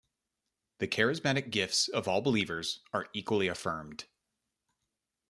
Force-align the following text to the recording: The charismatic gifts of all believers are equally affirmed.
The 0.79 0.87
charismatic 0.87 1.51
gifts 1.51 1.87
of 1.87 2.07
all 2.07 2.21
believers 2.21 2.79
are 2.91 3.09
equally 3.13 3.47
affirmed. 3.47 4.05